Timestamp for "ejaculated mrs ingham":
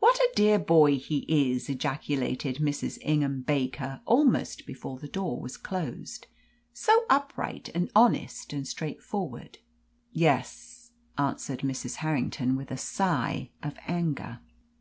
1.68-3.42